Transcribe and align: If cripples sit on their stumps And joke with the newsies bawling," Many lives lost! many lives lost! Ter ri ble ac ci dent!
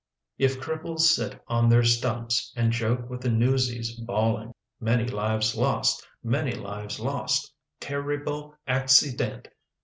If 0.39 0.59
cripples 0.59 1.01
sit 1.01 1.43
on 1.47 1.69
their 1.69 1.83
stumps 1.83 2.51
And 2.55 2.71
joke 2.71 3.07
with 3.07 3.21
the 3.21 3.29
newsies 3.29 3.91
bawling," 3.93 4.51
Many 4.79 5.05
lives 5.05 5.55
lost! 5.55 6.07
many 6.23 6.53
lives 6.55 6.99
lost! 6.99 7.53
Ter 7.79 8.01
ri 8.01 8.17
ble 8.17 8.55
ac 8.67 8.87
ci 8.87 9.15
dent! 9.15 9.49